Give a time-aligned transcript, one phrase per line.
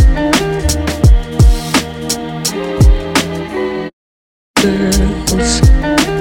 [4.61, 6.12] girls,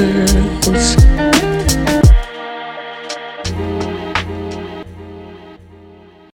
[0.00, 0.29] girl.